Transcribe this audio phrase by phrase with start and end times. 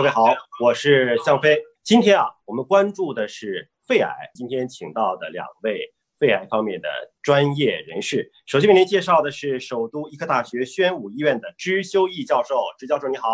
[0.00, 1.58] 各位好，我是向飞。
[1.82, 4.10] 今天啊，我们关注的是肺癌。
[4.34, 6.88] 今天请到的两位肺癌方面的
[7.20, 12.62] 专业人士，首先为您介绍的是首都医科大学宣武医院的支修义教授。
[12.78, 13.28] 支教授你好。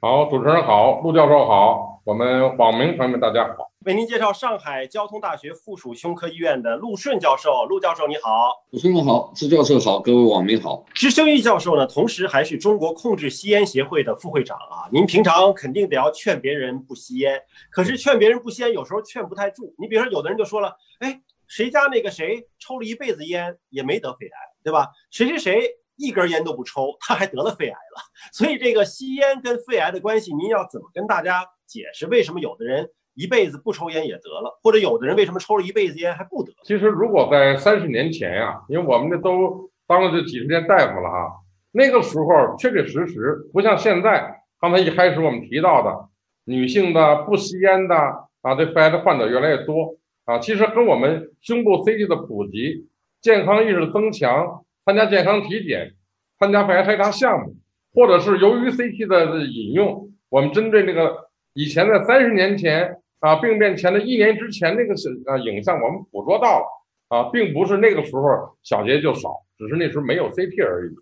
[0.00, 3.72] 好，主持人好，陆教授好，我们网民朋友们大家好。
[3.86, 8.50] 为您介绍上海交通大学附属胸科医院的陆顺教授，陆教授你好。
[8.68, 10.84] 主持人好，支教授好，各位网民好。
[10.92, 14.90] 支修义教授呢，同时还是中国控制吸烟协会的副会长啊。
[14.90, 19.72] 您平常肯定得要劝别人不吸烟，可是劝别人不吸烟有时候劝不太住。
[19.78, 24.88] 你比如说，有的人就说了，哎，谁家那个谁抽了一辈子烟也没得肺癌，对吧？
[25.12, 25.62] 谁谁谁。
[25.94, 28.02] 一根烟都不抽，他还得了肺癌了。
[28.32, 32.06] 所以这个吸烟跟肺癌的关系，您要怎么跟大家解释？
[32.08, 36.52] 为什么有的人一辈子不抽烟也得了，或者有的人为什么抽了一辈子烟还不得？
[36.62, 41.32] 其实如果在三十年前呀，因为我们这都当了这几十年大夫了哈，
[41.72, 44.42] 那个时候确确实实不像现在。
[44.60, 46.08] 刚才一开始我们提到的
[46.44, 47.96] 女性的不吸烟的
[48.42, 50.38] 啊，这肺癌的患者越来越多啊。
[50.38, 52.86] 其实跟我们胸部 CT 的普及、
[53.20, 54.62] 健康意识的增强。
[54.86, 55.94] 参加健康体检，
[56.38, 57.56] 参加肺癌筛查项目，
[57.92, 66.66] 或者是由于 CT 的引用，我们针对那个以前的三十年前啊病变前的一年之前那个是啊影像，我们捕捉到了
[67.08, 68.22] 啊，并不是那个时候
[68.62, 70.94] 小结就少，只是那时候没有 CT 而已。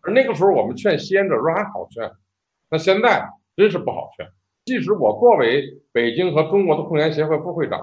[0.00, 2.10] 而那个时候我们劝吸烟者说还好劝，
[2.68, 4.26] 那现在真是不好劝。
[4.64, 7.80] 即使我作为北京和中国的控烟协会副会长，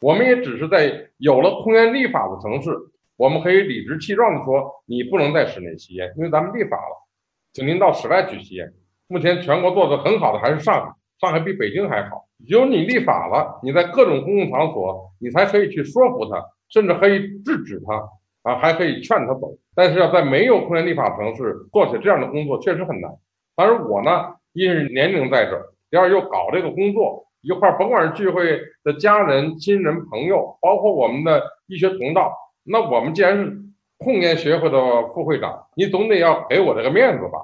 [0.00, 2.70] 我们也只是在有了控烟立法的城市。
[3.16, 7.08] 我们可以理直气壮地说，你不能在室内吸烟，因为咱们立法了，
[7.52, 8.72] 请您到室外去吸烟。
[9.08, 12.26] 目前全国做的很好的还是上海，上海比北京还好。
[12.46, 18.08] 只有你立法了，你在各种公共场所，你才可以去说服他，甚至可以制止他，
[18.42, 19.56] 啊，还可以劝他走。
[19.74, 23.10] 但是要在没有控烟立法城市做起这样的工作，确实很难。
[23.56, 32.32] 当然我呢，一是年龄在这儿，第二又搞这个工作，一块儿甭管是聚会的家人、亲人、朋友，包括我们的医学同道。
[32.64, 33.58] 那我们既然是
[33.98, 37.38] 控烟协会的副会长，你总得要给我这个面子吧？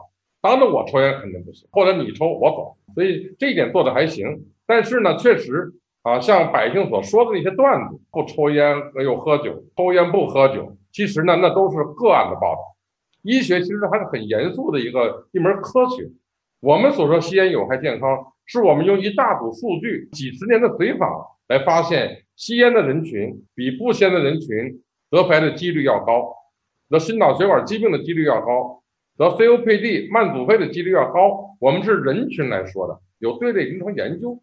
[0.57, 4.45] 那我抽烟肯定不行，或者你抽我走，所以这一点做的还行。
[4.67, 5.73] 但是呢，确实
[6.03, 12.61] 啊，像百姓所说的那些段子，不抽烟又喝酒，抽烟不喝酒，其实呢，那都是个案的报道。
[13.23, 16.09] 医学其实还是很严肃的一个一门科学。
[16.61, 21.09] 我们所说吸烟有害健康，是我们用一大组数据、几十年的随访
[21.49, 24.83] 来发现，吸烟的人群比不吸烟的人群。
[25.11, 26.35] 得肺癌的几率要高，
[26.91, 28.83] 得心脑血管疾病的几率要高，
[29.19, 31.57] 得 COPD 慢阻肺的几率要高。
[31.61, 34.41] 我们是人群来说的，有对类临床研究。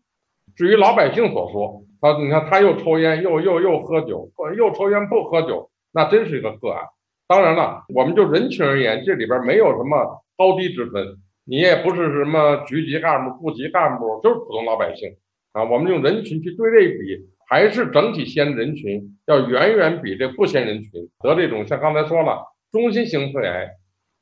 [0.55, 6.83] 至于老百姓所说，他你看他又抽烟又又又喝酒，又抽烟不喝酒，那真是一个个案。
[7.27, 15.15] 当然了，我们就人群而言，这里边没有什么高低之分，你也不是什么局级干部、部级干部，就是普通老百姓
[15.53, 15.63] 啊。
[15.63, 17.29] 我们用人群去对类比。
[17.47, 23.69] 还是整体吸烟人群要远远比这不吸烟人群得这种像刚才说了中心型肺癌、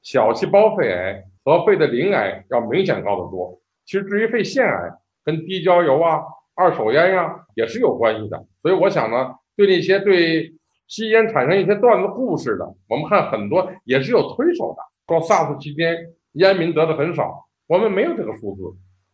[0.04, 3.60] 小细胞肺癌和肺的鳞癌要明显高得多。
[3.86, 4.92] 其实至于肺腺癌，
[5.24, 6.22] 跟低焦油啊、
[6.56, 8.46] 二手烟呀也是有关系的。
[8.62, 10.54] 所以我想呢，对那些对
[10.88, 15.98] 吸烟产生一些段子故事的，我们看很多也是有推手的，说 SARS 期间
[16.34, 18.62] 烟民得的很少，我们没有这个数字。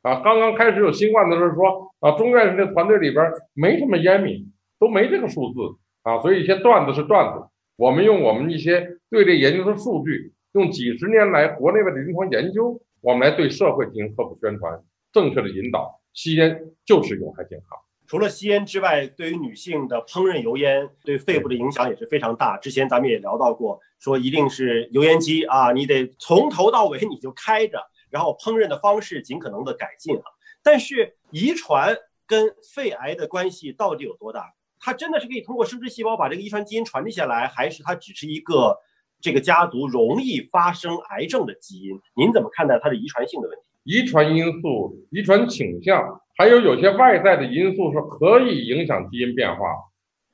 [0.01, 5.59] 啊，刚刚开始有新冠的时候说啊，钟院士这团队里边没什么烟民，都没这个数字
[6.03, 7.45] 啊，所以一些段子是段子。
[7.75, 16.01] 我们用我们一些对这研究的数据，用几十年来国内外的临床研究，我们来对社会进行科普宣传，正确的引导。
[16.13, 17.77] 吸烟就是有害健康。
[18.07, 22.57] 除了吸烟之外，对于女性的烹饪油烟对肺部的影响也是非常大。
[22.57, 27.79] 之前咱们也聊到过，说一定是油烟机啊，你得从头到尾你就开着。
[28.09, 30.23] 然后烹饪的方式尽可能的改进啊，
[30.63, 31.95] 但是遗传
[32.25, 34.51] 跟肺癌的关系到底有多大？
[34.79, 38.75] 它真的是可以通过生殖细胞把这个遗传基因传递下来，还是它只是一个
[39.21, 41.99] 这个家族容易发生癌症的基因？
[42.15, 43.63] 您怎么看待它的遗传性的问题？
[43.83, 49.65] 遗传因素、遗传倾向，还有有些外在的因素是可以影响基因变化，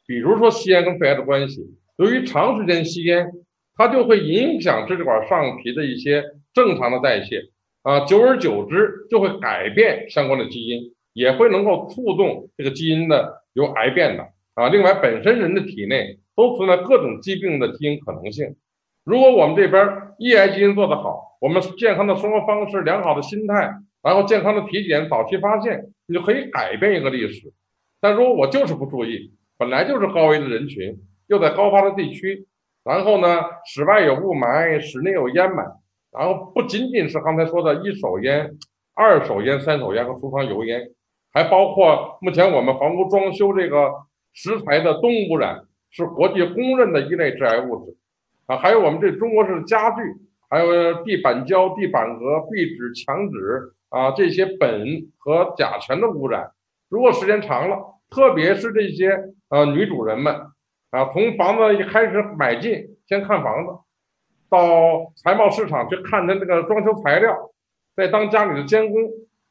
[0.05, 1.61] 比如说吸烟跟肺癌的关系，
[1.97, 3.31] 由于长时间吸烟，
[3.75, 6.23] 它就会影响支气管上皮的一些
[6.53, 7.43] 正常的代谢。
[7.83, 14.69] 啊，久而久之就会改变相关的基因，也会能够促动这个基因的由癌变的啊。
[14.69, 18.55] 另外，本身人的体内都存在各种疾病的基因可能性。
[19.05, 19.87] 如果我们这边
[20.17, 23.71] 抑癌基因做得好，我们健康的生活方式、良好的心态，
[24.01, 27.53] 然后健康的体检、早期发现，你就可以改变一个历史。
[28.01, 30.97] 但如果我就是不注意，本来就是高危的人群，
[31.27, 32.47] 又在高发的地区，
[32.83, 35.77] 然后呢，室外有雾霾，室内有烟霾。
[36.11, 38.57] 然后不仅仅是刚才说的一手烟，
[38.95, 40.89] 二手烟、三手烟和厨房油烟，
[41.31, 43.91] 还包括目前我们房屋装修这个
[44.33, 45.61] 石材的氡污染，
[45.91, 47.95] 是国际公认的一类致癌物质。
[48.47, 50.01] 啊，还有我们这中国式家具，
[50.49, 56.51] 还有地板胶、地板革、壁纸、墙纸啊，这些苯和甲醛的污染，
[56.87, 59.19] 如果时间长了，特别是这些
[59.49, 60.31] 呃女主人们
[60.91, 63.71] 啊，从房子一开始买进，先看房子，
[64.47, 67.49] 到财贸市场去看他那个装修材料，
[67.95, 69.01] 再当家里的监工，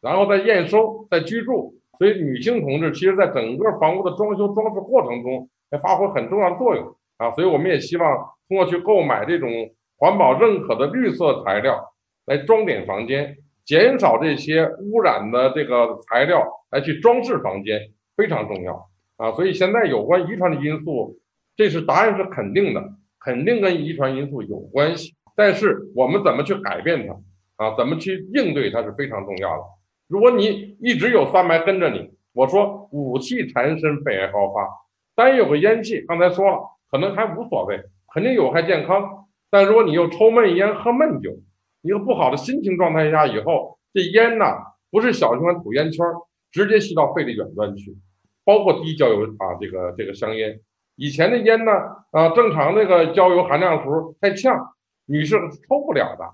[0.00, 1.74] 然后再验收，再居住。
[1.98, 7.32] 所以女性同志其实在整个房屋的装修装饰过程中，要发挥很重要的作用啊。
[7.32, 8.33] 所以我们也希望。
[8.48, 9.48] 通过去购买这种
[9.96, 11.94] 环保认可的绿色材料
[12.26, 19.32] 来装点房间，减少这些污染的这个材料来去装饰房间，非常重要啊！
[19.32, 21.18] 所以现在有关遗传的因素，
[21.56, 22.82] 这是答案是肯定的，
[23.18, 25.14] 肯定跟遗传因素有关系。
[25.36, 27.74] 但是我们怎么去改变它啊？
[27.76, 29.62] 怎么去应对它是非常重要的。
[30.06, 34.68] 如果你一直有三霾跟着你，我说五气缠身，肺癌高发，
[35.14, 36.58] 单有个烟气，刚才说了，
[36.90, 37.80] 可能还无所谓。
[38.14, 41.32] 肯定有害健康，但如果你又抽闷烟、喝闷酒，
[41.82, 44.44] 一个不好的心情状态下，以后这烟呢，
[44.92, 46.06] 不是小循环吐烟圈，
[46.52, 47.96] 直接吸到肺的远端去，
[48.44, 50.60] 包括低焦油啊，这个这个香烟，
[50.94, 51.72] 以前的烟呢，
[52.12, 54.64] 啊，正常那个焦油含量时候太呛，
[55.06, 55.36] 女士
[55.68, 56.24] 抽不了的，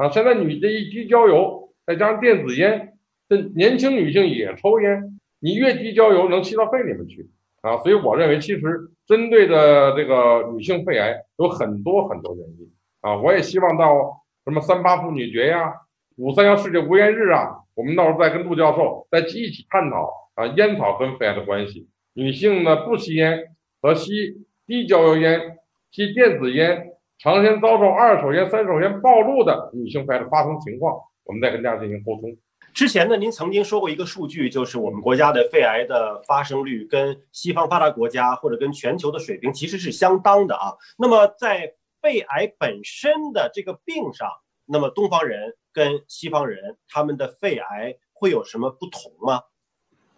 [0.00, 2.96] 啊，现在女这一低焦油，再加上电子烟，
[3.28, 7.28] 这年轻女性也抽烟，你越低焦油能吸到肺里面去。
[7.66, 8.60] 啊，所以我认为，其实
[9.06, 13.16] 针对的这个女性肺癌有很多很多原因啊。
[13.16, 15.74] 我也希望到什么三八妇女节呀、
[16.16, 21.88] 五三幺世界无烟日啊，我们到时候再跟陆教授再一起探讨啊烟草跟肺癌的关系。
[22.12, 25.58] 女性呢不吸烟和吸低焦油烟、
[25.90, 32.36] 吸电子烟，常年遭受二手烟、三手烟暴露的女性肺癌的发生情况，我们再跟大家进行沟通。
[32.76, 40.74] 之前呢，您曾经说过一个数据，就是我们国家的肺癌的发生率跟西方发达国家或者跟全球的水平其实是相当的啊。
[40.98, 44.28] 那么在肺癌本身的这个病上，
[44.66, 49.40] 那么东方人跟西方人他们的肺癌会有什么不同吗？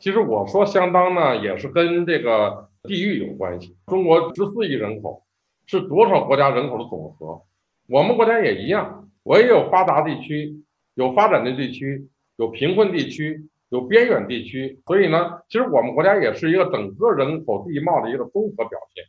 [0.00, 3.76] 其实我说相当呢，也是跟这个地域有关系。
[3.86, 5.24] 中国十四亿人口，
[5.64, 7.40] 是多少国家人口的总和？
[7.86, 10.60] 我们国家也一样，我也有发达地区，
[10.94, 12.10] 有发展的地区。
[12.38, 19.04] 有贫困地区，有边远地区，所以呢，其实我们国家也是一个整个人口地貌的一个综合表现。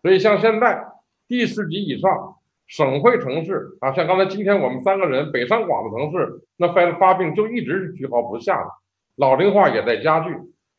[0.00, 0.86] 所以像现在
[1.26, 2.36] 地市级以上
[2.68, 8.70] 省会城市啊，像刚才今天我们三个人北上广的城市，那发发病就一直是居高不下的，
[9.16, 10.30] 老龄化也在加剧，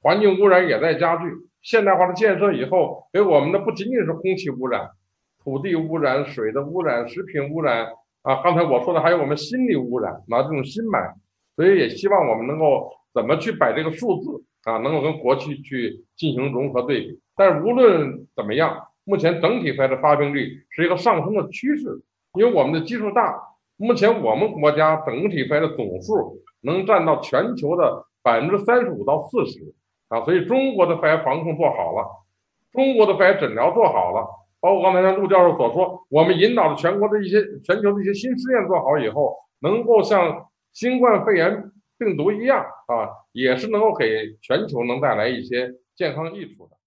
[0.02, 1.25] 环境污染也在加剧。
[1.62, 4.92] 现代化的建设以后，给我们的不仅仅是空气污染、
[5.44, 7.88] 土地污染、水的污染、食品污染
[8.22, 11.13] 啊，刚才我说的还有我们心理污染啊，这种心霾。
[11.59, 17.19] 所以也希望我们能够怎么去把这个数字啊，能够跟国际去进行融合对比。
[17.35, 22.01] 但是无论怎么样，目前整体肺癌的发病率是一个上升的趋势，
[22.35, 23.38] 因为我们的基数大。
[23.75, 29.59] 目前我们国家整体肺癌的总数能占到全球的百分之三十五到四十
[30.07, 32.07] 啊，所以中国的肺癌防控做好了，
[32.71, 34.25] 中国的肺癌诊疗做好了，
[34.61, 40.45] 包括刚才像陆教授所说，我们引导的全国的一些全球的一些新试验做好以后，能够像。
[40.74, 46.79] 新冠肺炎病毒一样啊，也是能够给全球能带来一些健康益处的。